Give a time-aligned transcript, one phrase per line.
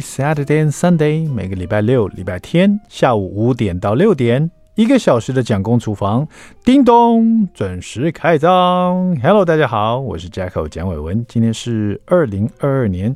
[0.00, 6.26] Saturday and Sunday，每个礼拜六、礼拜天下午五点到六点，一个小时的蒋公厨房，
[6.64, 9.16] 叮咚，准时开张。
[9.22, 13.14] Hello，大家好，我是 Jacko 蒋伟文，今天是二零二二年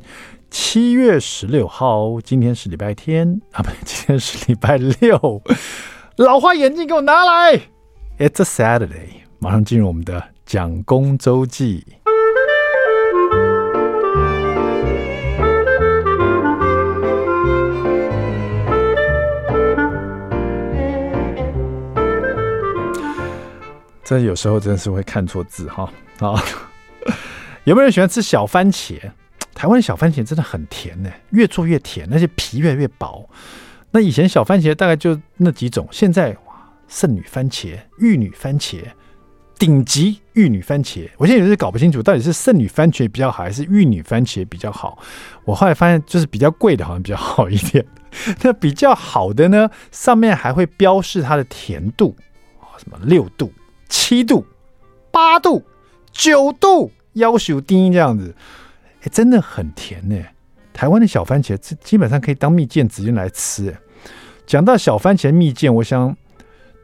[0.49, 5.41] 七月十六号，今天是礼拜天啊，不，今天是礼拜六。
[6.17, 7.61] 老花眼镜给我拿来
[8.17, 9.09] ，It's a Saturday，
[9.39, 11.85] 马上进入我们的蒋公周记。
[24.07, 25.83] 这有时候真的是会看错字哈
[26.19, 26.41] 啊！
[27.65, 28.97] 有没有人喜欢吃小番茄？
[29.53, 33.29] 台湾小番茄真的很甜呢，越做越甜，而且皮越来越薄。
[33.91, 38.81] 那以前小番茄大概就那几种，现在哇，圣女番茄、玉女番茄、
[39.59, 44.97] 顶级玉女番茄，我现在有点搞不清楚到底是圣女番茄比较好，还是玉女番茄比较好。
[45.43, 47.85] 我后来发现，就是比较贵的好像比较好一点。
[48.41, 52.15] 那比较好的呢，上面还会标示它的甜度，
[52.77, 53.51] 什么六度。
[53.89, 54.45] 七度、
[55.11, 55.63] 八度、
[56.11, 58.35] 九度，要求低这样子，
[59.01, 60.15] 哎，真的很甜呢。
[60.73, 63.75] 台湾的小番茄，这基本上可以当蜜饯直接来吃。
[64.45, 66.15] 讲到小番茄蜜饯，我想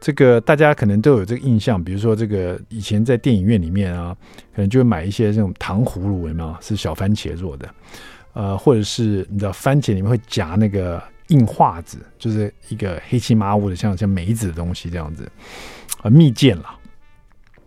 [0.00, 4.14] 这个大家可能都有这个印象，比如说这个以前在电影院里面啊，
[4.54, 6.56] 可能就会买一些这种糖葫芦，有没有？
[6.60, 7.68] 是小番茄做的，
[8.32, 15.30] 呃，或者是你知道番茄里面会夹那个硬化子，就是一个黑漆麻乌的，像像梅子的东西这样子，
[16.02, 16.78] 啊，蜜饯了。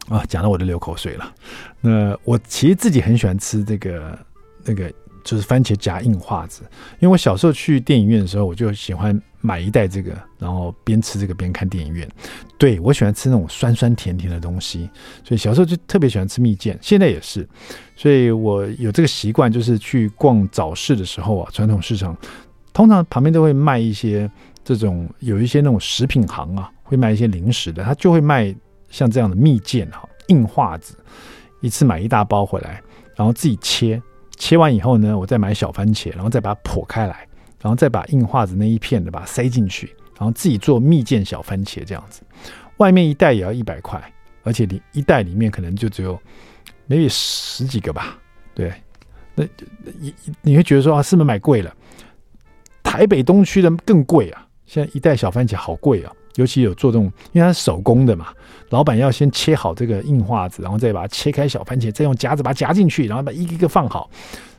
[0.10, 1.34] 啊，讲到我都流口水了。
[1.82, 4.18] 那我其实自己很喜欢吃这个
[4.64, 4.92] 那个，
[5.24, 6.64] 就是番茄夹硬化子。
[7.00, 12.10] 因为我小时候去电影院的时候，我就喜欢买一袋这个，然后边吃这个边看电影院。
[12.58, 14.90] 对，我喜欢吃那种酸酸甜甜的东西，
[15.26, 17.48] 所以小时候就特别喜欢吃蜜饯，现在也是。
[17.98, 22.16] 所以我有这个习惯，就是去逛早市的时候啊，传统市场
[22.72, 24.32] 通常旁边都会卖一些
[24.64, 28.56] 这种，有一些那种食品行啊，会卖一些零食的，他就会卖。
[28.90, 30.98] 像这样的蜜饯哈，硬化子，
[31.62, 32.82] 一次买一大包回来，
[33.16, 34.02] 然后自己切，
[34.38, 37.28] 切完以后呢，我再买小番茄，然后再把它剖开来，
[37.62, 42.22] 然后再把硬化子那一片的把它塞进去，然后自己做蜜饯小番茄这样子。
[42.78, 44.02] 外面一袋也要一百块，
[44.44, 46.20] 而且你一袋里面可能就只有
[46.88, 48.18] maybe 十几个吧。
[48.54, 48.72] 对，
[49.36, 49.44] 那
[50.00, 51.76] 你你会觉得说啊，是不是买贵了？
[52.84, 56.14] 台北东区的更贵啊，现在一袋小番茄好贵啊。
[56.38, 58.28] 尤其有做这种，因为它是手工的嘛，
[58.70, 64.10] 老板要先切好这个硬化子，然后再把它切开小番茄，再用夹子把它夹进去，然后把一个一个放好。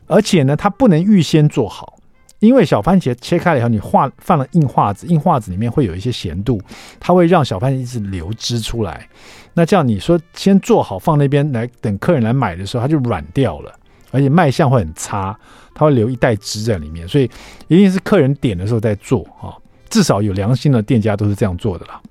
[0.07, 1.97] 而且呢，它不能预先做好，
[2.39, 6.59] 因为小番茄切开了以后，你化放了硬化子，硬化子里面会有一些咸度，
[6.99, 9.07] 它会让小番茄一直流汁出来。
[9.53, 13.71] 那这样你说先做好放那边来等客人来买的时候，它就软掉了，
[14.11, 15.37] 而且卖相会很差，
[15.75, 17.29] 它会留一袋汁在里面，所以
[17.67, 19.53] 一定是客人点的时候再做啊。
[19.89, 22.01] 至少有良心的店家都是这样做的啦，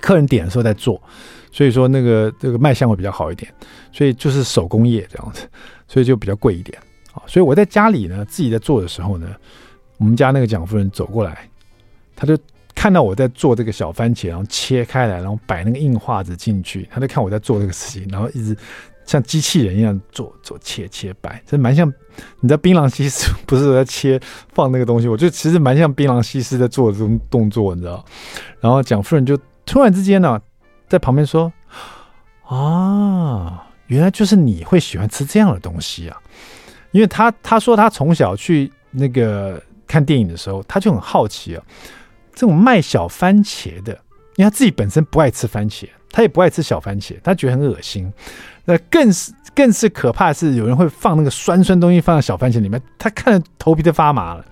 [0.00, 1.00] 客人点的时候在做，
[1.52, 3.52] 所以说那个这个卖相会比较好一点，
[3.92, 5.48] 所以就是手工业这样子，
[5.86, 6.78] 所以就比较贵一点
[7.12, 7.22] 啊。
[7.26, 9.28] 所以我在家里呢，自己在做的时候呢，
[9.98, 11.48] 我们家那个蒋夫人走过来，
[12.16, 12.38] 他就
[12.74, 18.56] 看到我在做这个小番茄，然后切开来，然后摆那个硬化子进去，他就看我在做这个事情，然后一直。
[19.06, 21.92] 像机器人一样做做切切摆，这蛮像。
[22.38, 24.20] 你知道槟榔西施不是在切
[24.52, 25.08] 放那个东西？
[25.08, 28.04] 我觉得其实蛮像槟榔西施在做这种动作，你知道？
[28.60, 30.40] 然后蒋夫人就突然之间呢，
[30.88, 31.52] 在旁边说
[32.46, 36.16] ：“啊，原来就是你会喜欢吃这样的东西啊！”
[36.92, 41.62] 因为他他说他从小去那个看电影的时候，他就很好奇啊，
[42.32, 43.92] 这种卖小番茄的，
[44.36, 48.08] 因为他自己本身不爱吃番茄，他也不爱吃小番茄，他觉得很恶心。
[48.64, 54.44] 那更是更是可怕的是，有人会放那个酸酸东西放在小番茄里面，他看着头皮都发麻了。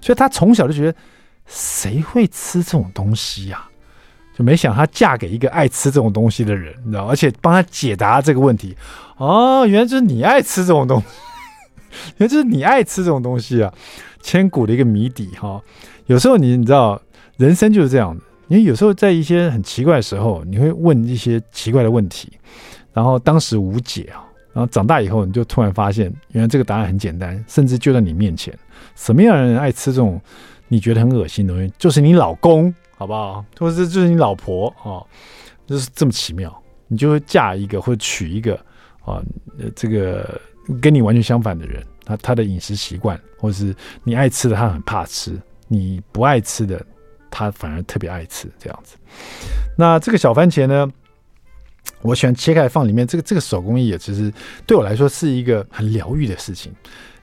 [0.00, 0.98] 所以他从小就觉得，
[1.46, 3.64] 谁会吃这种东西呀？
[4.36, 7.06] 就没想他嫁给一个爱吃这种东西的人，你知道？
[7.06, 8.76] 而且帮他解答这个问题。
[9.16, 11.06] 哦，原来就是你爱吃这种东西，
[12.18, 13.72] 原来就是你爱吃这种东西啊！
[14.20, 15.62] 千古的一个谜底哈。
[16.06, 17.00] 有时候你你知道，
[17.36, 22.32] 人生就是这样的，因为有时候在一些很奇怪的时候，你会问一些奇怪的问题。
[22.92, 28.56] 然后当时无解啊，然后长大以后你就突然发现，原来这个答案很简单，甚至就在你面前。
[28.94, 30.20] 什么样的人爱吃这种
[30.68, 31.72] 你觉得很恶心的东西？
[31.78, 33.44] 就是你老公，好不好？
[33.58, 35.02] 或者是就是你老婆啊，
[35.66, 36.56] 就是这么奇妙。
[36.86, 38.54] 你就会嫁一个或者娶一个
[39.04, 39.20] 啊，
[39.74, 40.40] 这个
[40.80, 43.74] 跟你完全相反的人，他他的饮食习惯，或者是
[44.04, 45.36] 你爱吃的他很怕吃，
[45.66, 46.84] 你不爱吃的
[47.34, 48.96] 他反而特别爱吃，这样子。
[49.76, 50.88] 那这个小番茄呢？
[52.00, 54.32] 我喜欢切开放里面，这个这个手工艺也其实
[54.66, 56.72] 对我来说是一个很疗愈的事情，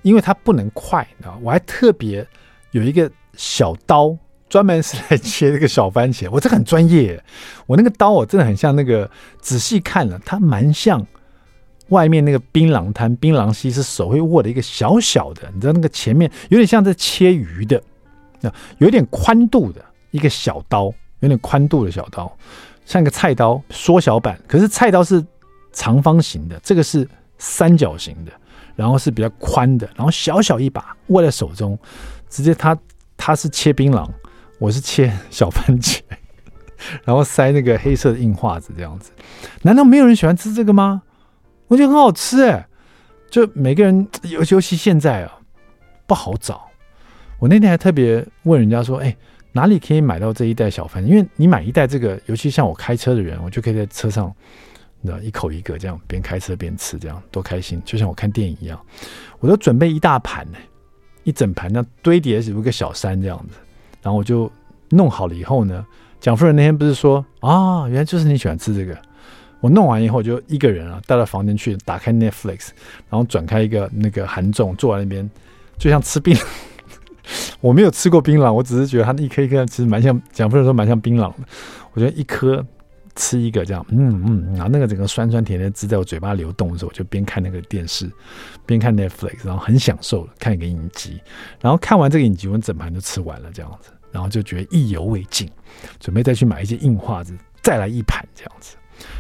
[0.02, 2.26] 因为它不能快，你知道，我还特别
[2.72, 4.16] 有一个小刀，
[4.50, 6.28] 专门是来切这个小番茄。
[6.32, 7.24] 我这个很专业，
[7.66, 9.10] 我那个刀我真的很像那个，
[9.40, 11.06] 仔细看了，它蛮像
[11.90, 17.82] 外面那个槟榔摊、槟榔西施手会握的一个小小的，你知道那个前面有点像在切鱼的，
[18.42, 22.32] 那有点宽度的一个小刀，有点宽度的小刀，
[22.86, 25.26] 像一个菜刀缩小版，可是菜刀是
[25.72, 28.32] 长方形的，这个是三角形的。
[28.74, 31.78] 然后是比较宽的，然后小小一把握在手中，
[32.30, 32.76] 直接他
[33.18, 34.10] 他是切槟榔，
[34.60, 36.00] 我是切小番茄，
[37.04, 39.12] 然后塞那个黑色的硬画子这样子。
[39.62, 41.04] 难道没有人喜欢吃这个吗？
[41.68, 42.66] 我觉得很好吃哎，
[43.30, 45.38] 就每个人尤尤其现在啊
[46.08, 46.68] 不好找。
[47.40, 49.16] 我那天还特别问人家说，哎，
[49.52, 51.08] 哪里可以买到这一袋小番茄？
[51.08, 54.34] 因为你买一袋这个，尤其像我开车的人，我就可以在车上。
[55.04, 57.82] 那一口一个这样，边开车边吃，这样多开心！
[57.84, 58.80] 就像我看电影一样，
[59.40, 60.60] 我都准备一大盘呢，
[61.24, 63.56] 一整盘那堆叠有一个小山这样子，
[64.04, 64.52] 然后我就
[64.90, 65.84] 弄好了以后呢，
[66.20, 68.96] 蒋夫人那天不是说啊，原来就是你喜欢吃这个。
[69.60, 72.70] 我弄完以后就一个人啊，带到房间去，打开 Netflix，
[73.10, 75.28] 然后转开一个那个韩综，坐在那边，
[75.80, 76.46] 就像吃槟榔。
[77.62, 81.36] 我没有吃过槟榔，我只是觉得它一颗一颗其实蛮像，蒋夫人说蛮像槟榔的。
[81.94, 82.66] 我觉得一颗。
[83.14, 88.10] 吃一个这样，嗯嗯，然后那个整个酸酸甜甜汁在我嘴巴流动的时候，我就边看那个电视，
[88.66, 91.20] 边看 Netflix，然后很享受看一个影集。
[91.60, 95.50] 然后看完这个影集，我整盘就吃完了这样子，然后就觉得意犹未尽，
[96.00, 98.78] 准备再去买一些硬画子，再来一盘这样子。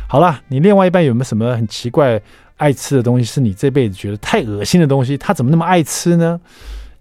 [0.07, 2.19] 好了，你另外一半有没有什么很奇怪
[2.55, 5.17] 爱吃的东西，是你这辈子觉得太恶心的东西？
[5.17, 6.39] 他怎么那么爱吃呢？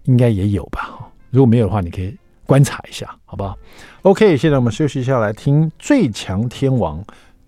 [0.03, 1.00] 应该也有吧。
[1.31, 3.57] 如果没有的话，你可以观察一下，好不好
[4.01, 7.01] ？OK，现在我们休息一下，来听最强天王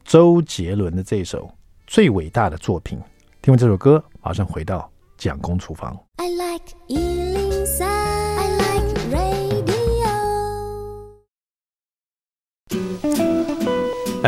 [0.06, 1.52] 周杰伦的这一首
[1.86, 2.98] 最伟大的作品。
[3.42, 5.98] 听完这首歌，马上回到蒋公厨房。
[6.16, 9.44] I like 103, I like radio.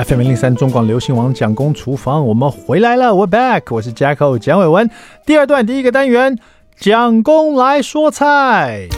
[0.04, 4.92] FM 零零三中广流行王蒋公厨房，我们回来了，We're back，我是 Jacko 蒋伟文。
[5.26, 6.38] 第二段第一个单元，
[6.78, 8.90] 蒋公来说菜。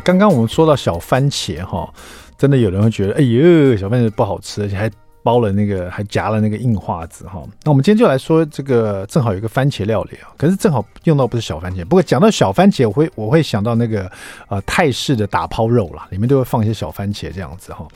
[0.00, 1.88] 刚刚我们说到小番茄哈，
[2.36, 4.90] 真的有人会觉得，哎呦，小番茄不好吃，而且还
[5.22, 7.40] 包了那个，还夹了那个硬化子哈。
[7.62, 11.84] 那我们今天就来说这个，正好有一个番茄料理啊，可是正好用到不是小番茄。
[11.84, 14.10] 不过讲到小番茄，我会我会想到那个
[14.48, 17.86] 呃泰式的打抛肉啦，里面都会放一些小番茄这样子哈。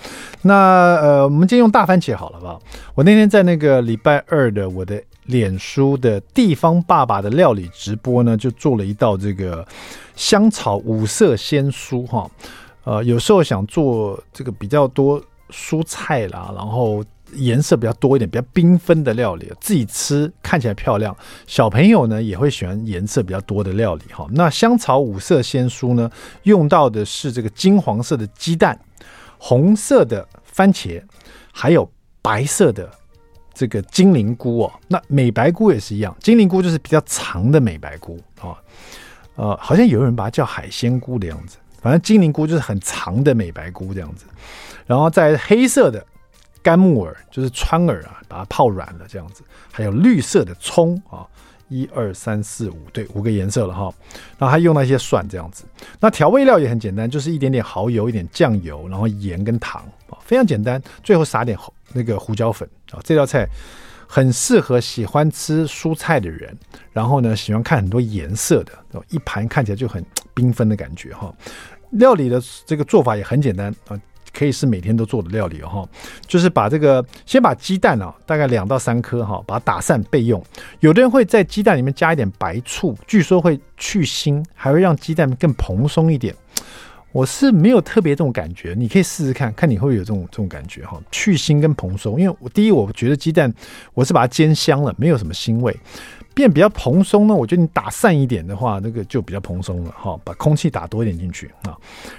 [0.43, 0.55] 那
[1.03, 2.57] 呃，我们今天用大番茄好了吧？
[2.95, 9.67] 我那天在那个礼拜二的我的脸书的地方爸爸的料理直播呢，就做了一道这个。
[10.17, 12.29] 香草五色鲜蔬哈，
[12.85, 17.05] 呃，有时候想做这个比较多蔬菜啦，然后
[17.35, 21.15] 颜色比较多一点、比较缤纷的料理，自己吃看起来漂亮，
[21.47, 24.27] 小朋友呢也会喜欢颜色比较多的料理哈。
[24.31, 26.11] 那香草五色鲜蔬呢，
[26.45, 28.79] 用到的是这个金黄色的鸡蛋、
[29.39, 31.03] 红色的番茄，
[31.53, 31.89] 还有
[32.23, 32.91] 白色的
[33.53, 34.73] 这个金灵菇哦。
[34.89, 38.57] 那美白菇也是一样，金灵菇就是比较长的美白菇啊。
[39.37, 44.25] 呃，好像有人把它叫海鲜菇的样子，反正金灵菇就是很长的美白菇这样子，
[44.87, 46.05] 然后在黑色的
[46.63, 51.25] 干木耳，就是川耳啊，把它泡软了这样子，还有绿色的葱啊，
[51.69, 53.93] 一二三四五，对，五个颜色了哈。
[54.39, 55.65] 然后还用那些蒜这样子，
[56.01, 60.83] 那调味料也很简单，就是一点点蚝油，一点酱油，然后盐跟糖啊，非常简单。
[61.05, 61.57] 最后撒点
[61.93, 63.47] 那个胡椒粉啊，这道菜。
[64.07, 66.57] 很适合喜欢吃蔬菜的人，
[66.93, 68.73] 然后呢，喜欢看很多颜色的，
[69.11, 71.33] 一盘看起来就很缤纷的感觉哈。
[71.91, 73.99] 料理的这个做法也很简单啊，
[74.33, 75.89] 可以是每天都做的料理哈。
[76.27, 80.43] 就是把这个先把鸡蛋啊，大概两到三颗哈，把它打散备用。
[80.81, 86.35] 有的人会在鸡蛋里面加一点白醋，据说会去腥，还会让鸡蛋更蓬松一点。
[87.17, 92.21] 我是没有特别这种感觉，你可以试试看看你会不会有这种这种感觉哈，去腥跟蓬松。
[92.21, 93.51] 因为我第一，我觉得鸡蛋
[93.95, 95.75] 我是把它煎香了，没有什么腥味，
[96.35, 97.35] 变比较蓬松呢。
[97.35, 101.75] 我觉得你打散一点的话，那个就比较蓬松了哈，把空气打多一点进去啊。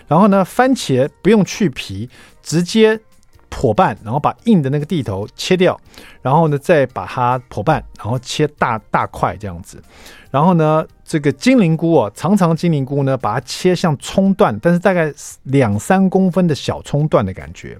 [0.07, 2.09] 然后呢，番茄不用去皮，
[2.41, 2.99] 直接
[3.49, 5.79] 破瓣，然后把硬的那个蒂头切掉，
[6.23, 9.79] 然后呢再把它破瓣，然后切大大块这样子。
[10.31, 15.11] 然后呢，这个金灵菇哦，长长金灵菇呢，把它切像葱段，但是大概
[15.43, 17.77] 两三公分的小葱段的感觉。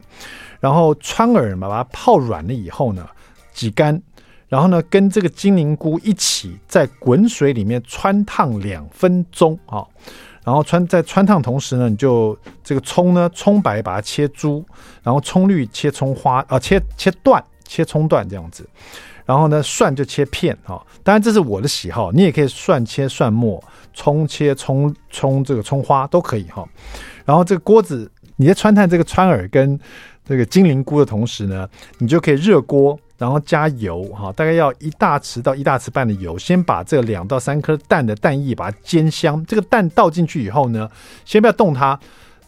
[0.62, 3.06] 然后川耳嘛，把它泡软了以后呢，
[3.54, 4.02] 挤干，
[4.48, 9.86] 然后呢，跟这个金灵菇一起在滚水里面汆烫两分钟啊。
[10.46, 14.66] 然后汆在汆烫同时呢，你就这个葱呢，葱白把它切珠，
[15.04, 18.66] 然后葱绿切葱花啊，切切段，切葱段这样子。
[19.28, 23.62] 然后呢，蒜就切片哈，当然这是我的喜好，你也可以蒜切蒜末，
[23.94, 26.66] 葱切葱葱这个葱花都可以哈。
[27.26, 29.78] 然后这个锅子，你在穿烫这个川耳跟
[30.26, 31.68] 这个金灵菇的同时呢，
[31.98, 39.46] 你就可以热锅，然后加油哈，大概要一大匙到一大匙半的油，先把这两到三颗蛋的蛋液把它煎香。
[39.46, 40.90] 这个蛋倒进去以后呢，
[41.26, 42.00] 先不要动它。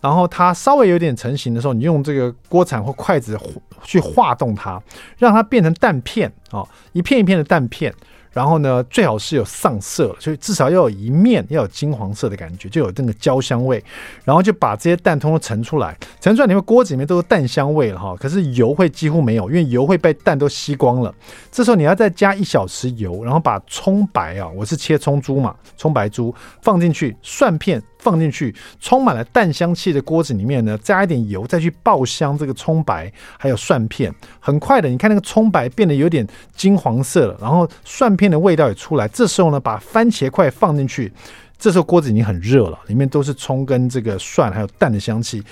[0.02, 3.38] 然后它稍微有点成型的时候，你用这个锅铲或筷子
[3.84, 4.82] 去划动它，
[5.18, 6.64] 让它变成蛋片啊，
[6.94, 7.94] 一片一片的蛋片。
[8.32, 13.84] 然后呢，最好是有上色，所以至少要有一面要有金黄色的感觉，就有那个焦香味。
[14.24, 18.16] 然后就把这些蛋通通盛出来，盛出来，你们锅子里面都是蛋香味了哈。
[18.20, 21.14] 可是油会几乎没有，因为油会被蛋都吸光了。
[21.52, 27.82] 这时候你要再加一小匙油，然后把葱白啊，我是切葱珠嘛，葱白珠放进去，蒜片。
[28.00, 34.14] 放进去，充满了淡香气的锅子里面呢，加一点油，再去爆香这个葱白，还有蒜片。
[34.40, 36.26] 很快的，你看那个葱白变得有点
[36.56, 39.08] 金黄色了，然后蒜片的味道也出来。
[39.10, 41.12] 这时候呢，把番茄块放进去，
[41.58, 45.44] 这时候锅子已经很热了，里面都是葱跟这个蒜还有蛋的香气。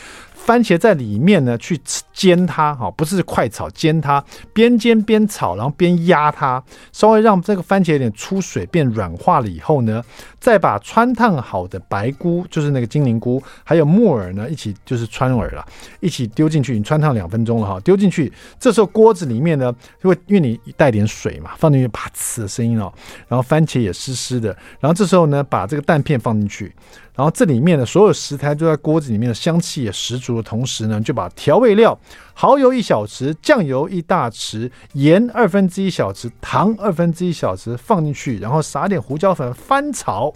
[0.48, 1.78] 番茄在里面呢，去
[2.14, 4.24] 煎它，哈，不是快炒，煎它，
[4.54, 6.64] 边煎边炒，然后边压它，
[6.94, 10.02] 稍微让这个番茄有点出水，变软化了以后呢，
[10.40, 15.66] 再把汆烫好的白菇，就是那个金灵菇，还有木耳呢，一起就是穿耳了，
[16.00, 22.90] 一起丢进去，你汆烫两分钟了哈，丢进去，这时候锅子里面呢，就会因为你带点水嘛，放进去啪呲的声音哦，
[23.28, 26.74] 然后番茄也湿湿的，然后这时候呢，把这个蛋片放进去。
[27.18, 31.98] 然后这里面的所有食材都在锅子里面的香气也十足同时呢，就把调味料
[32.34, 40.34] 蚝油一小匙、酱油一大匙、盐二分之一小匙、糖二分之一小匙放进去，然后撒点胡椒粉翻炒。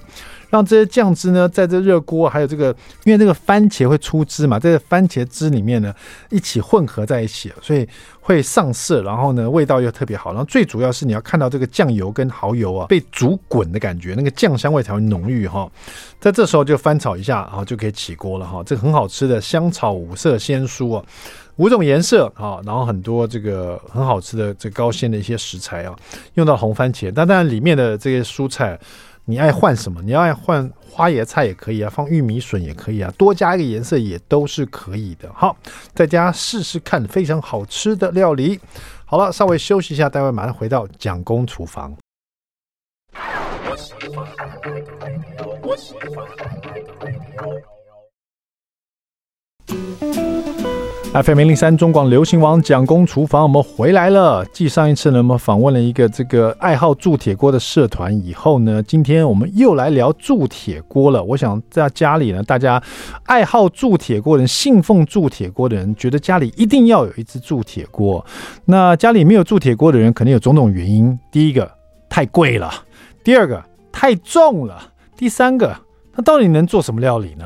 [0.51, 2.67] 让这些酱汁呢，在这热锅，还有这个，
[3.05, 5.91] 因为这个番茄会出汁嘛，在这番茄汁里面呢，
[6.29, 7.87] 一起混合在一起，所以
[8.19, 10.31] 会上色，然后呢，味道又特别好。
[10.31, 15.67] 然后最主要是你要看到这个酱油跟蚝油啊被煮滚的感觉，那个酱香味才会浓郁哈。
[16.19, 18.61] 在这时候就翻炒一下，然后就可以起锅了哈。
[18.65, 21.03] 这个很好吃的香炒五色鲜蔬啊，
[21.55, 25.95] 五种颜色啊，然后很多这个很好吃的这高鲜的一些食材啊，
[26.33, 28.77] 用到红番茄，但当然里面的这些蔬菜。
[29.25, 30.01] 你爱换什么？
[30.01, 35.31] 你要爱换花椰菜也可以啊，放玉米笋也可以啊，多加一个颜色也都是可以的。
[35.33, 35.55] 好，
[35.93, 38.59] 在家试试看，非常好吃的料理。
[39.05, 41.95] 好了，稍微休息一下，待会马上回到蒋公厨房。
[51.13, 54.45] FM 零零三中广流行王蒋公厨房，我们回来了。
[54.53, 61.21] 继上一次呢，我们访问了一个这个爱好铸铁锅的社团以后呢，今天我们又来聊铸铁锅了。
[61.21, 62.81] 我想在家里呢，大家
[63.25, 68.25] 爱好铸铁锅的人、信奉铸铁锅的人，觉得家里一定要有一只铸铁锅。
[68.63, 71.19] 那家里没有铸铁锅的人，肯定有种种原因。
[71.29, 71.69] 第一个，
[72.07, 72.69] 太贵了；
[73.21, 74.77] 第二个，太重了；
[75.17, 75.75] 第三个，
[76.15, 77.45] 那到底能做什么料理呢？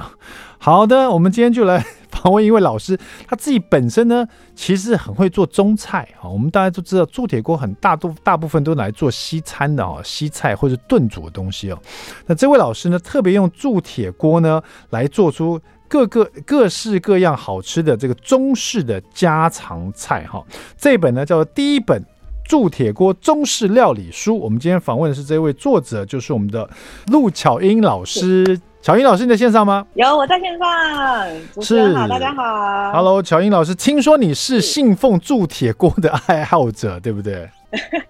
[0.59, 1.83] 好的，我们今天就来。
[2.15, 6.27] 访问一位老师，他自己本身呢，其实很会做中菜啊。
[6.27, 11.79] 我们大家都知道，铸铁锅很大多大部分都来做西餐的啊，西菜或者炖煮的东西哦。
[12.25, 20.43] 那这位老师呢，特别用铸铁锅呢，来做出各个各式各样好吃的这个中式的家常菜哈。
[20.77, 22.03] 这本呢叫做《第一本
[22.47, 24.33] 铸铁锅中式料理书》。
[24.37, 26.67] 我们今天访问的是这位作者，就是我们的
[27.07, 28.59] 陆巧英老师。
[28.85, 29.83] 巧英老师，你在线上吗？
[29.95, 30.67] 有，我在线上。
[31.55, 32.91] 主持人好，大家好。
[32.93, 37.49] Hello，巧英老师，听说你是信奉铸铁锅的爱好者，对不对？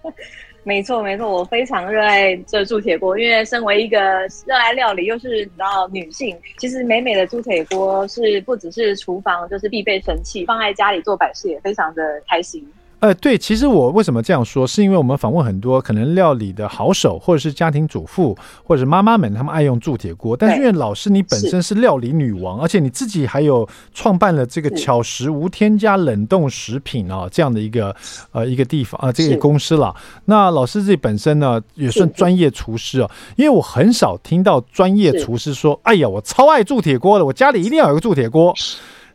[0.64, 3.98] 没错，没错，我非常热爱这铸铁锅，因为身为一个
[4.44, 12.62] 热爱料理又是你知道女性，其实美美的铸铁锅是不只是厨房就是必备神器，放在家里做摆设也非常的开心。
[12.98, 20.34] 呃，对，其实我为什么这样说，是因为我们访问很多可能料理的好手，或者是家庭主妇，或者是妈妈们，他们爱用铸铁锅。
[20.34, 27.94] 但是因为老师你本身是料理女王，而且你自己还有创办了这个巧食无添加冷冻食品啊这样的一个
[28.32, 29.94] 呃一个地方啊这个公司了。
[30.24, 38.54] 那老师自己本身呢也算专业厨师啊，因为我很少听到专业厨师说，哎呀，我超爱铸铁锅的，我家里一定要有个铸铁锅。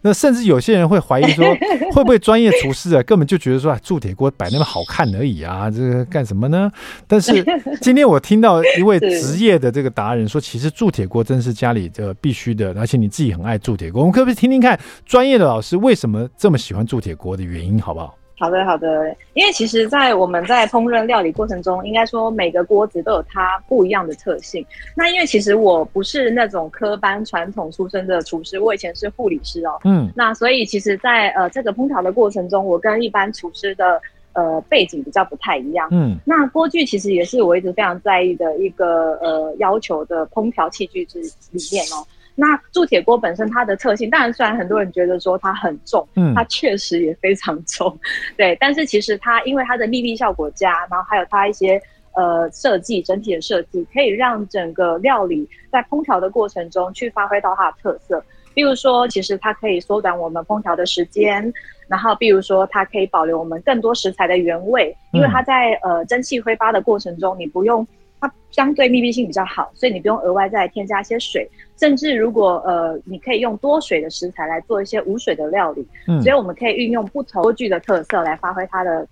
[0.02, 1.46] 那甚至有些人会怀疑说，
[1.94, 6.72] 会不会专业厨师啊，根本就觉得说啊，铸铁锅摆那么好看而已啊，这个干什么呢？
[7.08, 7.44] 但是
[7.82, 14.02] 今天我听到一位职业的这个达人说，其实铸铁锅真是家里这必须的，而且你自己很爱铸铁锅。
[14.02, 18.16] 我们可不可以听听看专业的老师为什么这么喜欢铸铁锅的原因，好不好？
[18.42, 19.16] 好的，好的。
[19.36, 24.66] 因为其实，在我们在烹饪料理过程中，应该说每个锅子都有它不一样的特性。
[24.96, 29.80] 那因为其实我不是那种科班传统出身的厨师，我以前是护理师哦。
[29.84, 30.12] 嗯。
[30.16, 34.02] 那所以其实在，在呃这个烹调的过程中，我跟一般厨师的
[34.34, 35.88] 呃背景比较不太一样。
[35.92, 36.18] 嗯。
[36.26, 41.20] 那锅具其实也是我一直非常在意的一个呃要求的烹调器具之
[41.52, 42.02] 里面哦。
[42.36, 47.96] 那铸铁锅本身它的特性，当然虽然很多人觉得说它很重，嗯，它确实也非常重，
[48.38, 48.58] 对。
[48.60, 51.80] 但是其实它因为它的密闭效果佳，然后还有它一些
[52.16, 58.24] 呃设计整体的设计，可以让整个料理在烹调的过程中去发挥到它的特色。
[58.54, 61.54] 比如说，其实它可以缩短我们烹调的时间，
[61.88, 67.86] 然后比如说它可以保留我们更多食材的原味，因为它在呃蒸汽挥发的过程中，你不用。
[68.22, 75.86] 它相对密闭性比较好，所以你不用额外再添加一些水，甚至如果呃，你可以用多水的食材来做一些无水的料理。
[76.08, 79.08] 嗯，所以我们可以运用不同锅具的特色来发挥它的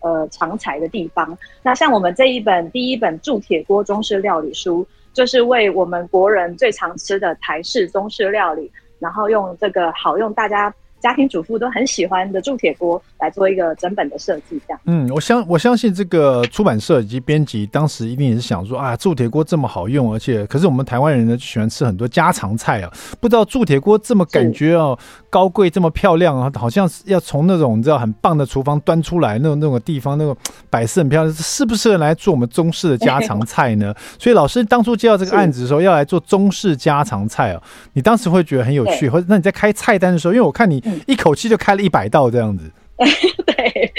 [0.00, 1.38] 呃长才的地方。
[1.62, 10.74] 那像我们这一本第一本铸铁锅中式料理书，就是为我们国人最常吃的台式中式料理，然后用这个好用大家。
[11.00, 14.80] 家庭主妇都很喜欢的铸铁锅来做一个整本的设计，这样。
[14.86, 24.98] 嗯，我相我相信这个出版社以及编辑当时一定也是想说啊，铸铁锅这么好用，而且可是我们台湾人呢就喜欢吃很多家常菜啊，不知道铸铁锅这么感觉哦
[25.30, 30.36] 高贵这么漂亮啊，好像是要从那种你知道很棒的厨房端出来那种那种地方那种
[30.68, 33.94] 摆设很漂亮，适不适合来做我们中式的家常菜呢？
[34.18, 37.62] 所以老师当初接到这个案子的时候，要来做中式家常菜啊，
[37.92, 40.82] 你当时会觉得很有趣，或者那你在开菜单的时候，因为我看你。
[41.06, 42.70] 一口气就开了一百道这样子，
[43.46, 43.92] 对，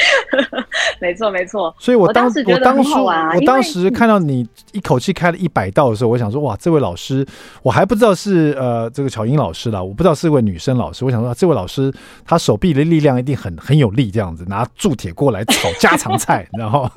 [1.00, 1.74] 没错没错。
[1.79, 7.25] 所以我当时我当初我当时看到你一口气开了一百道的时候，我想说哇，这位老师
[7.63, 11.05] 我还不知道是呃这个巧英老师啦，我不知道是位女生老师。
[11.05, 11.93] 我想说这位老师
[12.25, 16.89] 她手臂的力量一定很很有力，这样子拿铸铁锅来炒家常菜， 然后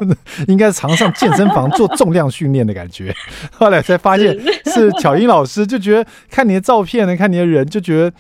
[0.49, 3.15] 应该是常上健身房做重量训练的感觉。
[3.53, 8.13] 后来才发现是 巧英老师，就觉得看你的照片呢，看你的人就觉得。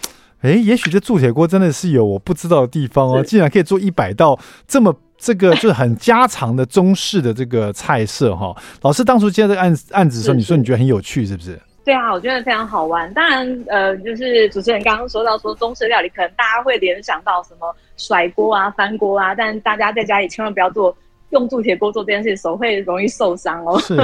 [0.42, 8.54] 哎，也许这铸铁锅真的是有我不知道的地方哦， 竟然可以做一百道这么这个就是很家常的中式的这个菜色哈。
[8.82, 11.58] 老师当初接这个案案子的时候，你说你觉得很有趣是不是？
[11.84, 13.12] 对啊，我觉得非常好玩。
[13.14, 20.96] 当然，呃，就是主持人刚刚说到说中式料理，可能大家会联想到什么甩锅啊、翻锅啊，但大家在家里千万不要做
[21.30, 23.78] 用铸铁锅做这件事，手会容易受伤哦。
[23.80, 23.96] 是，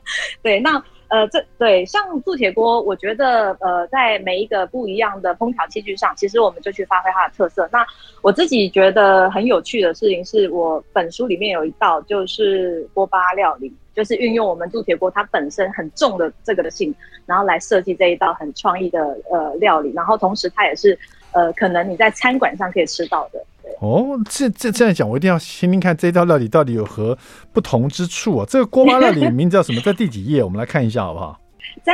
[0.42, 0.82] 对，那。
[1.08, 7.68] 呃，这对像铸铁锅，我觉得呃，在每一个不一样的烹调器具上，其实我们就去发挥它的特色。
[7.72, 7.86] 那
[8.22, 20.98] 我自己觉得很有趣的事情是，我本书里面有一道就是锅巴料理，就是运用我们铸铁锅它本身很重的这个的性，然后来设计这一道很创意的呃料理，然后同时它也是
[21.32, 23.40] 呃，可能你在餐馆上可以吃到的。
[23.80, 27.16] 哦，这这这样讲，我一定要听听看这道料理到底有何
[27.52, 28.46] 不同之处啊！
[28.48, 29.80] 这个锅巴料理名字叫什么？
[29.84, 30.42] 在第几页？
[30.42, 31.38] 我们来看一下好不好？
[31.82, 31.92] 在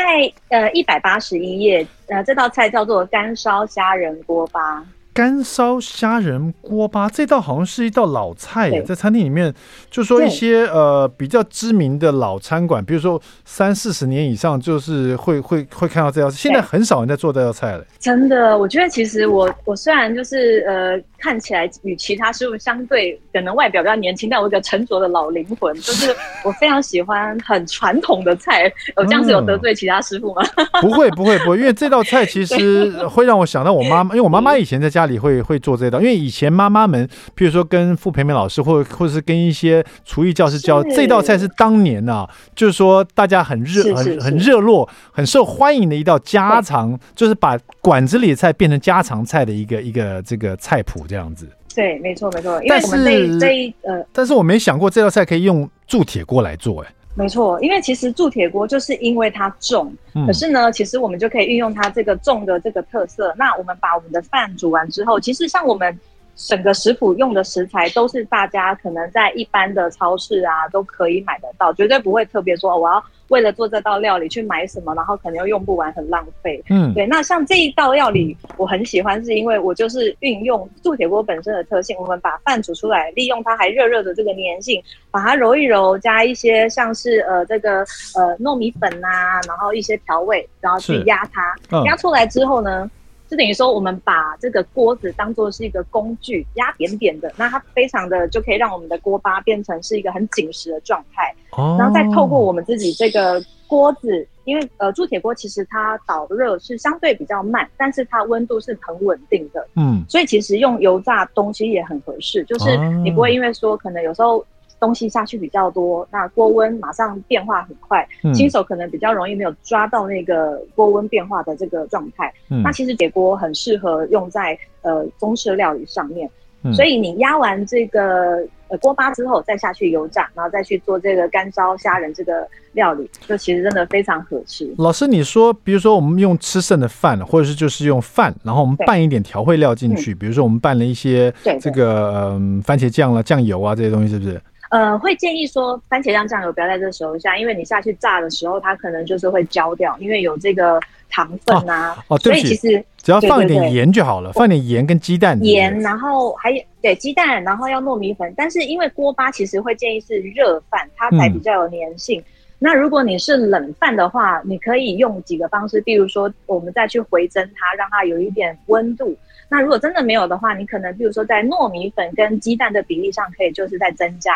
[0.48, 4.84] 呃一百八十一页，呃这道菜叫做干烧虾仁锅巴。
[5.14, 9.52] 干烧虾仁锅巴这道好像是一道老菜耶，在餐厅里面，
[9.90, 16.36] 就说一些呃比较知名的老餐馆，比如说三四十年以上，就是会会会看到这道菜。
[16.38, 17.84] 现在很少人在做这道菜了。
[17.98, 26.10] 真的，我觉得其实我我虽然就是呃看起来与其他师傅相对，可能外表比较年轻，但我有一个沉着的老灵魂，就是
[26.42, 28.72] 我非常喜欢很传统的菜。
[28.96, 30.42] 我这样子有得罪其他师傅吗？
[30.56, 35.01] 嗯、不会不会不会，因为这道菜其实会让我想到我妈妈，因为我妈妈以前在家。
[35.02, 51.48] 家里会会做这道，因为以前妈妈们，比如说跟傅培梅老师，或或者是跟一些厨艺教师教这道菜，是当年啊，就是说大家很热、很很热络、很受欢迎的一道家常，就是把馆子里的菜变成家常菜的一个一个这个菜谱这样子。
[51.74, 52.62] 对，没错没错。
[52.62, 56.88] 因为我们这一这一呃，但是我没想过这道菜可以用铸铁锅来做，哎。
[57.14, 63.34] 没错，因为其实铸铁锅就是因为它重，嗯，可是呢，其实我们就可以运用它这个重的这个特色。
[63.36, 65.98] 那我们把我们的饭煮完之后，其实像我们。
[66.34, 76.62] 整个食谱用的食材都是大家可能在一般的超市啊都可以买得到，绝对不会特别说我要为了做这道料理去买什么，然后可能又用不完，很浪费。
[76.68, 77.06] 嗯，对。
[77.06, 87.80] 那像这一道料理，我很喜欢，是因为我就是运用铸铁锅本身的特性，我们把饭煮出来，利用它还热热的这个粘性，把它揉一揉，加一些像是呃这个
[88.16, 92.90] 呃糯米粉呐、啊，然后一些调味，然后去压它，压、嗯、出来之后呢。
[93.32, 101.34] 就等于说，我们把这个锅子当做是一个工具，压扁扁的，那它非常的就可以让我们的锅巴变成是一个很紧实的状态。
[101.52, 114.44] 哦，然后再透过我们自己这个锅子因为呃铸铁锅其实它导热是相对比较慢，但是它温度是很稳定的，嗯，所以其实用油炸东西也很合适，就是你不会因为说可能有时候。
[114.82, 122.34] 东西下去比较多，那锅温马上变化很快，嗯、新手可能比较容易没有抓到那个锅温变化的这个状态。
[122.50, 126.28] 嗯、那其实铁锅很适合用在呃中式料理上面，
[126.64, 134.74] 嗯、所以你压完这个呃锅巴之后，再下去油炸，然后再去做这个干烧虾仁这个料理，就其实真的非常合适。
[134.78, 144.40] 老师，你说，比如说我们用吃剩的饭，或者是就是用饭，然后我们拌一点调味料进去，嗯、比如说我们拌了一些这个嗯、呃、番茄酱啦、酱油啊这些东西，是不是？
[144.72, 150.80] 呃，会建议说番茄酱酱油不要在这时候下，因为你下去炸的时候，它可能就是会焦掉，因为有这个
[151.10, 151.94] 糖分啊。
[152.08, 155.38] 哦，对不起，所以其实只要放一点盐就好了，放点盐跟鸡蛋。
[155.44, 158.32] 盐，然后还有对鸡蛋，然后要糯米粉。
[158.34, 162.18] 但是因为锅巴其实会建议是热饭，它才比较有粘性。
[162.22, 162.24] 嗯、
[162.58, 169.14] 那如果你是冷饭的话，你可以用几个方式，比如说我们再去回蒸它，让它有一点温度。
[169.52, 174.32] 那如果真的没有的话，你可能比如说在糯米粉跟鸡蛋的比例上，可以就是再增加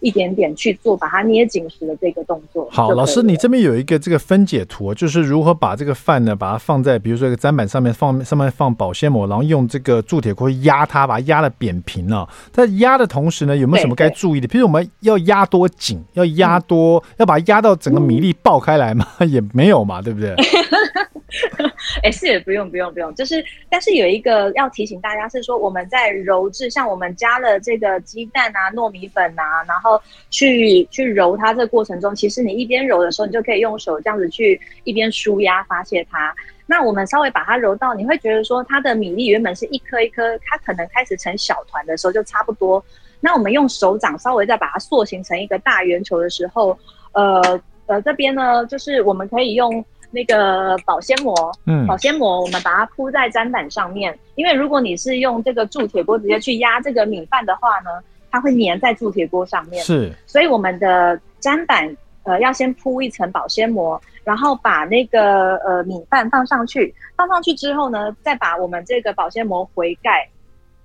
[0.00, 2.68] 一点点去做，把它捏紧实的这个动作。
[2.70, 12.28] 好，老师，你这边有一个这个分解图，就是如何把这个饭呢，把它放在比如说一个砧板上面，放上面放保鲜膜，然后用这个铸铁锅压它，把它压的扁平了。
[12.52, 14.46] 在压的同时呢，有没有什么该注意的？
[14.46, 19.06] 比如我们要压多紧，要压多，嗯、要把它压到整个米粒爆开来吗？
[19.18, 20.34] 嗯、 也没有嘛，对不对？
[22.02, 36.34] 哎，是也不用不用不用，就是，但是有一个要提醒大家是说，我们在揉制，像我们加了这个鸡蛋啊、糯米粉啊，然后去去揉它这个过程中，其实你一边揉的时候，你就可以用手这样子去一边舒压发泄它。
[36.66, 42.84] 那我们稍微把它揉到，你会觉得说它的米粒原本是一颗一颗，它可能开始成小团的时候就差不多。
[43.20, 46.78] 那我们用手掌稍微再把它塑形成一个大圆球的时候，
[47.12, 49.84] 呃呃，这边呢，就是我们可以用。
[50.10, 51.34] 那个保鲜膜，
[51.66, 57.90] 嗯，保鲜膜，我们把它铺在砧板上面，因为如果你是用这个铸铁锅直接去压这个米饭的话呢，
[58.30, 59.84] 它会粘在铸铁锅上面。
[59.84, 70.28] 是，所以我们的砧板呃要先铺一层保鲜膜，然后把那个呃米饭放上去，放上去之后呢，再把我们这个保鲜膜回盖。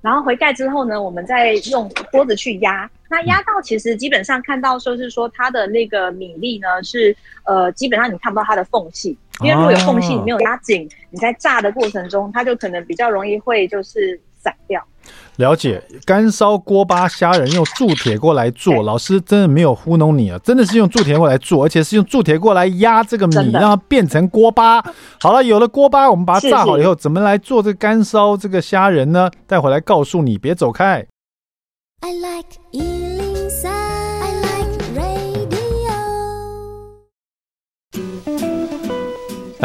[0.05, 2.87] 然后回盖之后呢，我们再用锅子去压。
[3.09, 14.81] 那压到其实基本上看到说是说它的那个米粒呢是呃基本上你看不到它的缝隙，因为如果有缝隙你没有压紧，你在炸的过程中它就可能比较容易会就是散掉。
[15.37, 24.81] 了解，干烧锅巴虾仁用铸铁锅来做，老师真的没有糊弄你啊，真的是用铸铁锅来做，而且是用铸铁锅来压这个米，让它变成锅巴。
[25.19, 29.29] 好了，有了锅巴，我们把它炸好以后，怎么来做这个干烧这个虾仁呢？
[29.45, 31.05] 待会来告诉你，别走开。
[32.01, 33.34] I like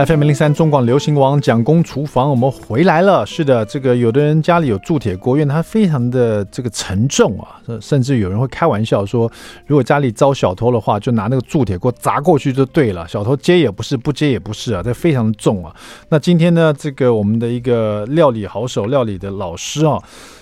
[0.07, 3.27] FM 零三中广流行网蒋公厨房，我们回来了。
[3.27, 9.31] 是的，这个有的人家里有铸铁锅，因为它非常的这个沉重啊，甚至有人会开玩笑说，
[9.67, 13.07] 如果家里遭小偷的话，就拿那个铸铁锅砸过去就对了。
[13.07, 15.75] 小偷接也不是，不接也不是啊，这非常重啊。
[16.09, 19.99] 那今天呢，这个我们的一个料理好手，料理的老师啊。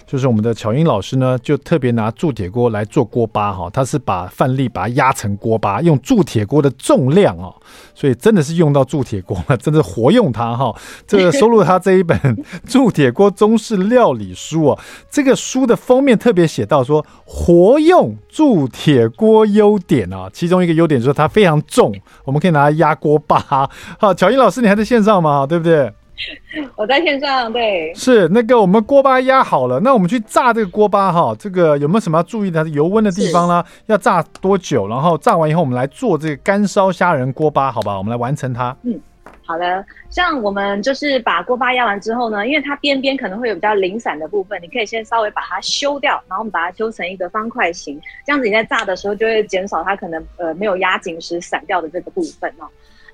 [0.09, 7.55] 就是我们的巧英老师呢，就特别拿铸铁锅来做锅巴哈，他是把饭粒把它压成锅巴，用铸铁锅的重量哦，
[7.94, 10.75] 所以真的是用到铸铁锅了，真的活用它哈。
[11.07, 12.18] 这个收录他这一本
[12.66, 14.79] 《铸铁锅中式料理书》哦，
[15.11, 21.94] 这个书的封面特别写到说，活用铸铁锅优点啊，其中一个优点就是它非常重，
[22.25, 23.68] 我们可以拿来压锅巴。
[23.99, 25.44] 好，巧英老师，你还在线上吗？
[25.47, 25.92] 对不对？
[26.76, 33.64] 我在线上，对，是那个我们锅巴压好了，那我们去炸这个锅巴哈，这个有没有什么要注意的油温的地方呢？
[33.87, 34.88] 要炸多久？
[34.88, 37.96] 然后炸完以后，我们来做这个干烧虾仁锅巴，好吧？
[37.96, 38.76] 我们来完成它。
[38.83, 39.00] 嗯，
[39.44, 39.85] 好的。
[40.11, 52.66] 像我们就是把锅巴压完之后呢，因为它边边可能会有比较零散的部分，你可以先稍微把它修掉，然后我们把它修成一个方块形，这样子你在炸的时候就会减少它可能呃没有压紧时散掉的这个部分哦。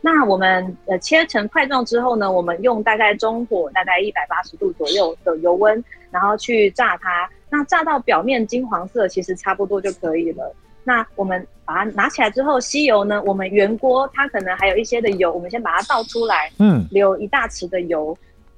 [0.05, 7.27] 那我们呃切成块状之后呢，我们用大概中火，大概一百八十度左右的油温，然后去炸它。
[7.49, 10.55] 那炸到表面金黄色，其实差不多就可以了。
[10.83, 18.14] 那我们把它拿起来之后，吸油呢，我们原锅它可能还有一些的油，我们先把它倒出来，嗯，留一大匙的油。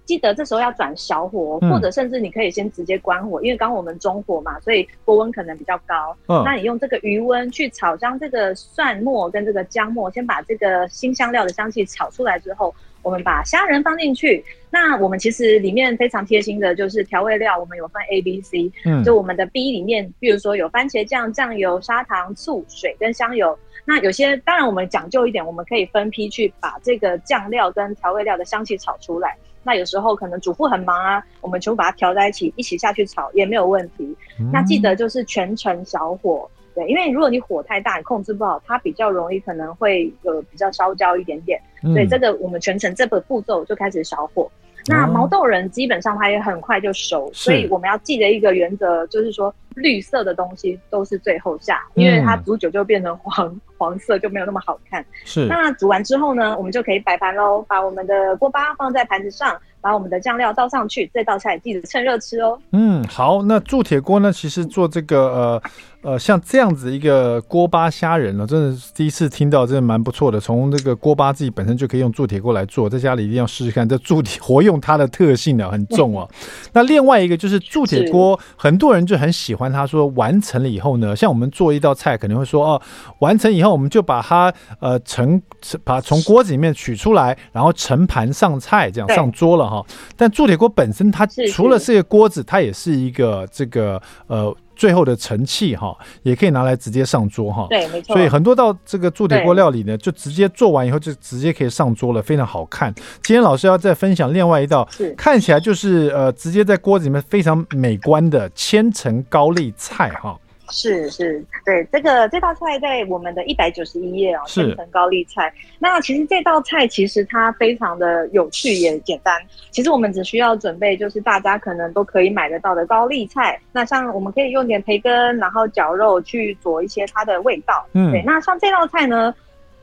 [0.06, 6.16] 记得这时候要转小火，或者甚至你可以先直接关火，嗯、因为刚刚我们中火嘛，所以锅温可能比较高。
[6.28, 14.44] 嗯，那你用这个余温去炒，香这个蒜末跟这个姜末，先把这个新香料的香气炒出来之后，我们把虾仁放进去。
[14.70, 18.70] 那我们其实里面非常贴心的就是调味料，我们有分 A、B、C。
[18.84, 23.58] 嗯，就我们的 B 里面，比如说有番茄酱、酱油、砂糖、醋、水跟香油。
[23.84, 29.36] 那有些当然我们讲究一点，我们可以分批去把这个酱料跟调味料的香气炒出来。
[29.66, 34.16] 那有时候可能主妇很忙啊，我们全部把它调在一起，一起下去炒也没有问题。
[34.38, 41.60] 嗯、那记得就是全程小火，对，因为如果你火太大，你控制不好，它比较容易可能会有比较烧焦一点点。
[41.82, 44.48] 嗯、所以这个我们全程这个步骤就开始小火。
[44.88, 55.04] 那毛豆仁基本上它也很快就熟，所以我们要记得一个原则，就是说绿色的东西都是最后下，因为它煮久就变成黄黄色，就没有那么好看。
[55.24, 55.46] 是。
[55.46, 59.56] 那煮完之后呢，我们就可以摆盘喽，把我们的锅巴放在盘子上。
[59.78, 62.58] 把我们的酱料倒上去，这道菜记得趁热吃哦。
[62.72, 64.32] 嗯，好，那铸铁锅呢？
[64.32, 65.62] 其实做这个呃
[66.06, 70.38] 呃，像这样子一个锅巴虾仁呢，真的是第一次听到，真的蛮不错的。
[70.38, 73.88] 从这个锅巴自己本身就可以用铸铁锅来做，在家里一定要试试看。
[73.88, 76.28] 这铸铁活用它的特性呢，很重哦。
[76.74, 79.72] 那另外一个就是铸铁锅，很多人就很喜欢。
[79.72, 82.82] 它说完成了以后呢，像我们做一道菜，可能会说哦，
[83.18, 85.42] 完成以后我们就把它呃盛
[85.82, 89.84] 把从锅子里面取出来，然后盛盘上菜，这样上桌了哈。
[90.16, 97.66] 但铸铁锅本身，它除了是一个锅子，它也是一个这个呃最后的盛器哈，也可以拿来直接上桌哈。
[97.70, 98.14] 对，没错。
[98.14, 102.94] 所以很多道这个铸铁锅料理呢，就直接做完以后就直接可以上桌了，非常好看。
[103.22, 104.86] 今天老师要再分享另外一道，
[105.16, 110.38] 看起来就是呃直接在锅子里面非常美观的千层高丽菜哈。
[110.70, 115.52] 是是，对，这个这道菜在我们的一百九十一页哦，千层高丽菜。
[115.78, 119.40] 那其实这道菜其实它非常的有趣也简单。
[119.70, 123.60] 其实我们只需要准备就是大家可能都可以买得到的高丽菜。
[123.72, 127.86] 那像我们可以用点培根，然后绞肉去做一些它的味道。
[127.92, 128.22] 嗯，对。
[128.22, 129.34] 那像这道菜呢，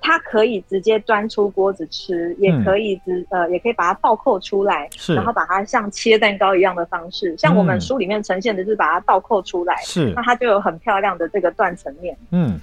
[0.06, 12.18] 它可以直接端出锅子吃，也可以直、嗯、呃，也可以把它倒扣出来，是，然后把它像切蛋糕一样的方式，像我们书里面呈现的是把它倒扣出来，是，那它就有很漂亮的这个断层面。
[12.32, 12.60] 嗯，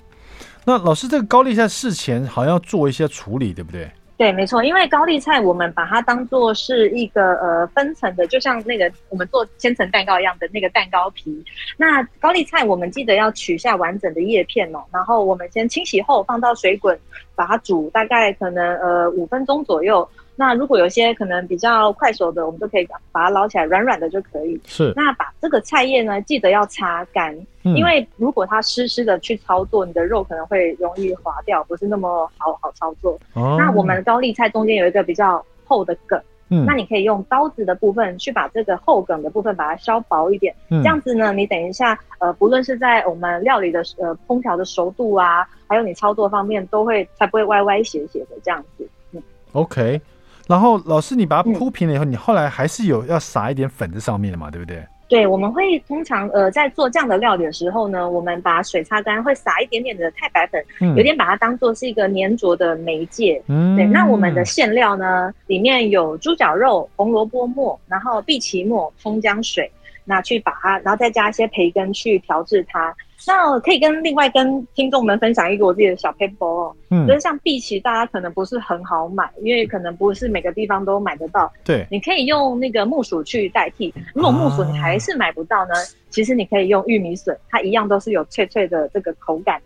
[0.66, 3.90] 那老师这个高丽菜事前好像要做一些处理，对不对？
[4.20, 11.42] 对，没错，因为高丽菜我们把它当做是一个呃分层的，就像那个我们做千层蛋糕一样的那个蛋糕皮。
[11.78, 17.00] 那高丽菜我们记得要取下完整的叶片哦，然后我们先清洗后放到水滚，
[17.34, 20.06] 把它煮大概可能呃五分钟左右。
[20.40, 24.58] 那如果有些可能比较快手的，我们就可以把它捞起来，软软的就可以。
[24.64, 24.90] 是。
[24.96, 33.20] 那把这个菜叶呢，记得要擦干，嗯、因为如果它湿湿的去操作，你的肉可能会容易滑掉，不是那么好好操作。
[33.34, 33.56] 哦。
[33.58, 48.88] 那我们高丽菜中间有一个比较厚的梗，嗯，那你可以用刀子的部分去把这个厚梗的部分把它削薄一点，嗯、这样子呢，你等一下，呃，不论是在我们料理的呃烹调的熟度啊，还有你操作方面，都会才不会歪歪斜斜的这样子。
[49.12, 49.22] 嗯
[49.52, 50.00] ，OK。
[50.50, 54.84] 然后老师，你把它铺平了以后，嗯、你后来还是有要撒一点粉在上面的嘛，对不对？
[55.06, 63.40] 对，我们会通常呃在做这样的料理的时候呢，我们把水擦干，会撒一点点的太白粉，嗯、有点把它当做是一个粘着的媒介。
[63.46, 63.86] 嗯，对。
[63.86, 69.70] 那我们的馅料呢，里面有猪脚肉、红萝卜末，然后碧琪末、葱姜水，
[70.04, 72.94] 那去把它，然后再加一些培根去调制它。
[73.26, 81.52] 那可以跟另外跟听众们分享一个我自己的小 paper 哦，嗯，就是像碧琪，大家可能不是很好买，因为可能不是每个地方都买得到。
[81.62, 83.92] 对，你可以用那个木薯去代替。
[84.14, 89.60] 如果木薯你还是买不到呢，啊、其实你可以用玉米笋，它一样都是有脆脆的这个口感。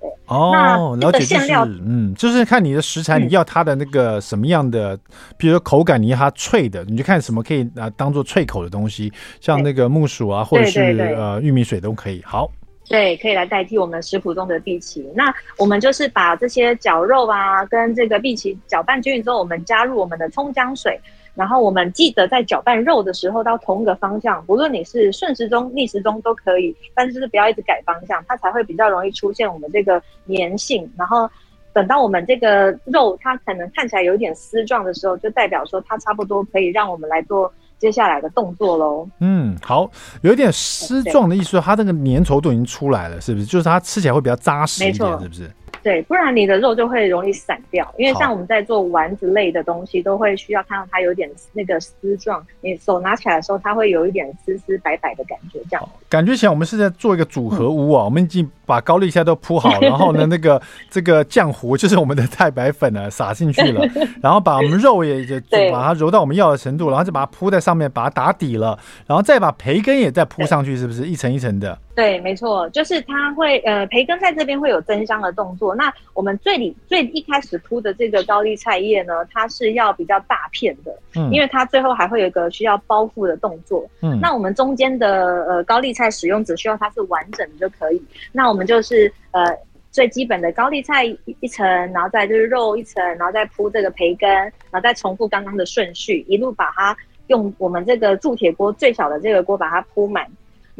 [0.00, 5.00] 对，哦，那了解馅料，嗯，就是看你的食材，你要它的那个什么样的，嗯、
[5.36, 10.80] 比如说口感，你要它脆的，你就看什么可以啊当做脆口的东西，像那个木薯啊，或者是
[11.16, 12.22] 呃玉米水都可以。
[12.24, 12.50] 好。
[12.90, 15.08] 对，可以来代替我们食谱中的荸荠。
[15.14, 21.00] 那我们就是把这些绞肉啊，跟这个荸荠搅拌均匀之后，我们加入我们的葱姜水。
[21.36, 30.92] 然后我们记得在搅拌肉的时候，到同一个方向，不论你是顺时钟、逆时钟都可以，但是就是不要一直改方向，它才会比较容易出现我们这个粘性。
[30.98, 31.30] 然后
[31.72, 37.50] 等到我们这个肉它可能看起来有点丝状的时候，就代表说它差不多可以让我们来做。
[37.80, 39.90] 接下来的动作喽，嗯，好，
[40.20, 43.46] 有一点丝状的意思，它那个粘稠度已经出来了，是不是？
[43.46, 45.50] 就是它吃起来会比较扎实一点，是不是？
[45.82, 47.86] 对，不然你的肉就会容易散掉。
[47.96, 55.88] 因为像我们在做丸子类的东西，都会需要看到它有点那个丝状，你手拿起来的时候，它会有一点丝丝白白的感觉，这样。
[56.08, 63.84] 感觉起来我们是在做一个组合屋啊，嗯、我们已经把高丽菜都铺好，然后呢，那个这个浆糊就是我们的太白粉呢撒进去了，
[64.22, 65.36] 然后把我们肉也就
[65.72, 71.78] 把它揉到我们要的程度，然后就把它铺在上面，把它打底了，然后再把培根也再铺上去，是不是一层一层的？
[71.94, 75.74] 对，没错，就是它会呃，培根在这边会有增香的动作。
[75.74, 88.00] 那我们最里最一开始铺的这个高丽菜叶呢，它是要比较大片的，嗯，因为它最后还会有一个需要包覆的动作，嗯，那我们中间的呃高丽菜使用只需要它是完整的就可以。
[88.32, 89.44] 那我们就是呃
[89.90, 100.24] 最基本的高丽菜一,一层，然后再就是肉一层，然后再铺这个培根，然后再重复刚刚的顺序，一路把它用我们这个铸铁锅最小的这个锅把它铺满。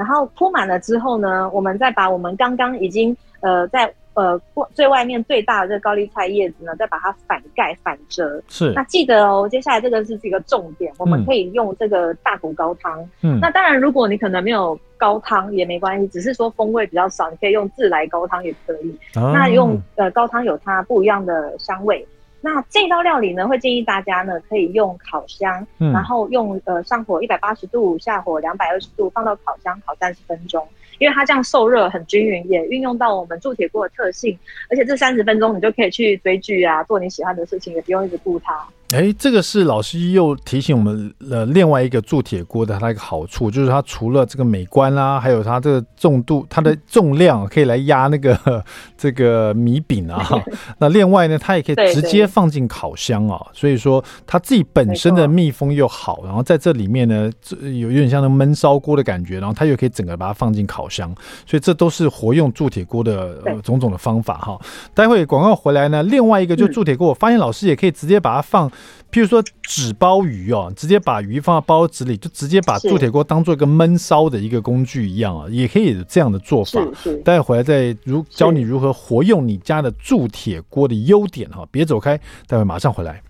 [0.01, 4.41] 然后铺满了之后呢，我们再把我们刚刚已经呃在呃
[4.73, 8.43] 最外面最大的这个高丽菜叶子呢，再把它反盖反折。
[8.49, 8.73] 是。
[8.75, 13.07] 那记得哦，接下来这个是一个重点，我们可以用这个大骨高汤。
[13.23, 13.39] 嗯。
[13.41, 18.99] 那当然，如果你可能没有高汤也没关系，只是说风味比较少，你可以用自来高汤也可以。
[19.17, 19.33] 哦。
[19.35, 22.07] 那用呃高汤有它不一样的香味。
[22.43, 30.67] 那这道料理呢，会建议大家呢可以用烤箱，嗯、然后用呃上火一百八十度，下火两百二十度，放到烤箱烤三十分钟，
[30.99, 34.39] 因为它这样受热很均匀，也运用到我们铸铁锅的特性，
[34.71, 38.67] 而且这三十分钟你就可以去追剧啊，做你喜欢的事情，也不用一直顾它。
[38.93, 48.37] 哎，这个是老师又提醒我们了另外一个铸铁锅的它一个好处，就是它除了这个美观啦、啊，还有它这个重度，它的重量可以来压那个
[48.99, 50.29] 这个米饼啊。
[50.79, 61.15] 那另外呢，它也可以直接放进烤箱啊，所以说它自己本身的密封又好，然后在这里面呢，有有点像那闷烧锅的感觉，然后它又可以整个把它放进烤箱，
[61.47, 64.59] 所以这都是活用铸铁锅的、呃、种种的方法哈。
[64.93, 68.69] 待会广告回来呢，另外一个就铸铁锅，我发现老师也可以直接把它放。
[69.11, 76.81] 譬如说纸包鱼哦，直接把鱼放到包子里，就直接把铸铁锅当做一个焖烧的一个工具一样啊，也可以有这样的做法。
[77.25, 82.17] 待会回来再如教你如何活用你家的铸铁锅的优点哈，别走开，
[82.47, 83.23] 待会马上回来。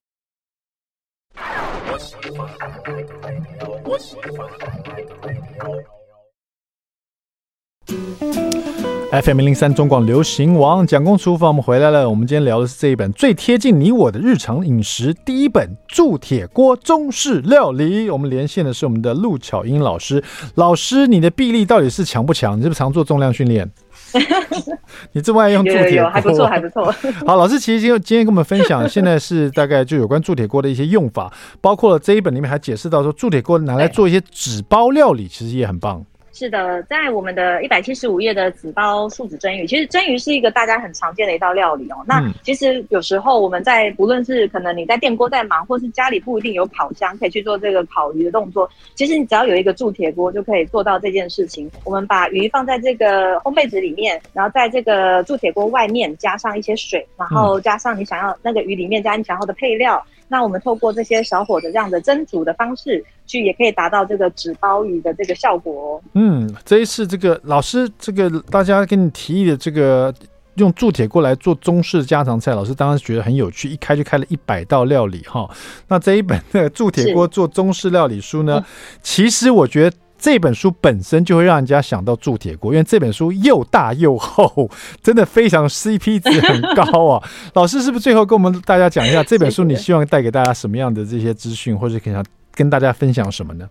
[9.10, 12.08] FM 零三中广流行王蒋公厨房，我们回来了。
[12.08, 18.08] 我们今天聊的是这一本最贴近你我的日常饮食第一本铸铁锅中式料理。
[18.08, 20.22] 我们连线的是我们的陆巧英老师。
[20.54, 22.56] 老师，你的臂力到底是强不强？
[22.56, 23.68] 你是不是常做重量训练？
[25.10, 26.10] 你这么爱用铸铁锅？
[26.10, 26.94] 还不错，还不错。
[27.26, 36.04] 好，老师，其实今今天跟我们分享，现在是大概就有关铸铁锅的一些用法，包括了这一本里面还解释到说，铸铁锅拿来做一些纸包料理，其实也很棒。
[36.32, 41.96] 是的，在我们的一百七十五页的纸包素子蒸鱼，其实蒸鱼是一个大家很常见的一道料理哦。
[42.06, 51.70] 那其实有时候我们在不论是可能你在电锅在忙，或是家里不一定有烤箱可以去做这个烤鱼的动作，其实你只要有一个铸铁锅就可以做到这件事情。
[51.84, 60.02] 我们把鱼放在这个烘焙纸里面，然后在这个铸铁锅外面加上一些水，然后加上你想要那个鱼里面加你想要的配料。
[60.32, 66.02] 那我们透过这些小火的这样的蒸煮的方式，去也可以达到这个纸包鱼的这个效果哦。
[66.14, 70.14] 嗯，这一次这个老师，这个大家给你提议的这个
[70.54, 75.50] 用铸铁锅来做中式家常菜，老师当时觉得很有趣，一开就开了一百道料理哈。
[75.88, 78.64] 那这一本的铸铁锅做中式料理书呢，
[79.02, 79.96] 其实我觉得。
[80.20, 84.70] 这本书本身就会让人家想到铸铁锅，因为这本书又大又厚，
[85.02, 87.28] 真的非常 CP 值很高啊！
[87.54, 89.64] 老师是不是最后跟我们大家讲一下这本书？
[89.64, 93.66] 你希望带给大家什么样的这些资讯，或者想跟大家分享什么呢？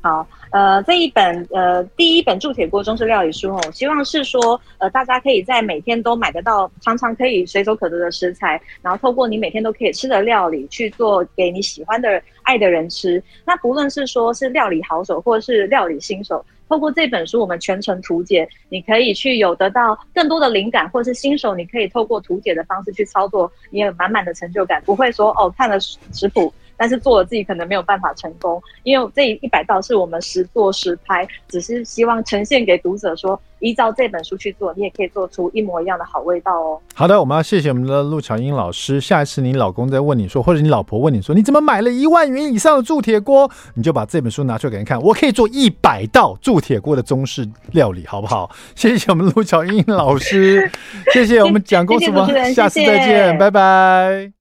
[0.00, 13.20] 好，呃，这一本呃第一本铸铁锅中式料理书哦，我希望是说呃大家可以在每天都买得到，常常可以随手可得的食材，然后透过你每天都可以吃的料理去做给你喜欢的爱的人吃。
[13.44, 26.54] 那不论是说是料理好手或者是料理新手，透过这本书我们全程图解，你可以去有得到更多的灵感，或是新手你可以透过图解的方式去操作，你有满满的成就感，不会说哦看了食谱。
[26.76, 36.80] 但是做了自己可能没有办法成功，因为这一百道是我们实做实拍，只是希望呈现给读者说，依照这本书去做，你也可以做出一模一样的好味道哦。
[36.94, 39.00] 好的，我们要谢谢我们的陆巧英老师。
[39.00, 43.50] 下一次你老公再问你说，或者你老婆问你说，你怎么买了一万元以上的铸铁锅？
[43.74, 48.50] 你就把这本书拿出来给人看，我可以做一百道铸铁锅的中式料理，好不好？
[48.74, 50.70] 谢谢我们陆巧英老师，
[51.12, 54.32] 谢谢我们蒋公厨房，下次再见，拜拜。